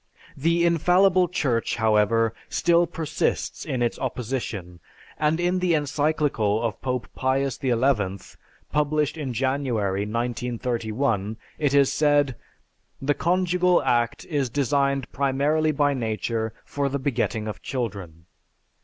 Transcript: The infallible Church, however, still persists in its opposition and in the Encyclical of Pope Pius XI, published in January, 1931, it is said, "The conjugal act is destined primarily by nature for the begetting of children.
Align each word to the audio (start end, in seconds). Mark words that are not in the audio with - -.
The 0.35 0.65
infallible 0.65 1.27
Church, 1.27 1.75
however, 1.75 2.33
still 2.49 2.87
persists 2.87 3.63
in 3.65 3.83
its 3.83 3.99
opposition 3.99 4.79
and 5.19 5.39
in 5.39 5.59
the 5.59 5.75
Encyclical 5.75 6.59
of 6.63 6.81
Pope 6.81 7.07
Pius 7.13 7.59
XI, 7.61 7.75
published 8.71 9.15
in 9.15 9.31
January, 9.31 10.07
1931, 10.07 11.37
it 11.59 11.75
is 11.75 11.93
said, 11.93 12.35
"The 12.99 13.13
conjugal 13.13 13.83
act 13.83 14.25
is 14.25 14.49
destined 14.49 15.11
primarily 15.11 15.71
by 15.71 15.93
nature 15.93 16.51
for 16.65 16.89
the 16.89 16.97
begetting 16.97 17.47
of 17.47 17.61
children. 17.61 18.25